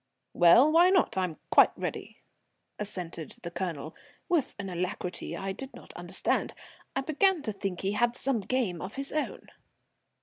"Well, 0.33 0.71
why 0.71 0.89
not? 0.89 1.15
I'm 1.15 1.37
quite 1.51 1.77
ready," 1.77 2.17
assented 2.79 3.35
the 3.43 3.51
Colonel, 3.51 3.95
with 4.27 4.55
an 4.57 4.67
alacrity 4.67 5.37
I 5.37 5.51
did 5.51 5.75
not 5.75 5.93
understand. 5.93 6.55
I 6.95 7.01
began 7.01 7.43
to 7.43 7.51
think 7.51 7.81
he 7.81 7.91
had 7.91 8.15
some 8.15 8.39
game 8.39 8.81
of 8.81 8.95
his 8.95 9.13
own. 9.13 9.49